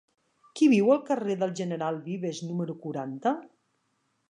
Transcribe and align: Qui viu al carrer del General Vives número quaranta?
Qui 0.59 0.69
viu 0.71 0.89
al 0.93 1.03
carrer 1.09 1.35
del 1.43 1.53
General 1.59 2.01
Vives 2.09 2.41
número 2.47 2.79
quaranta? 2.87 3.37